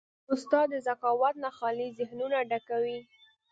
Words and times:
استاد 0.33 0.67
د 0.71 0.75
ذکاوت 0.87 1.35
نه 1.43 1.49
خالي 1.57 1.87
ذهنونه 1.97 2.37
ډکوي. 2.49 2.99